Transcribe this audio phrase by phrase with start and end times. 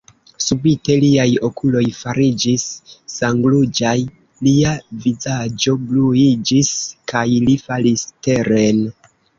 [0.43, 2.65] Subite liaj okuloj fariĝis
[3.17, 3.93] sangruĝaj,
[4.49, 4.73] lia
[5.05, 6.75] vizaĝo bluiĝis,
[7.15, 8.87] kaj li falis teren.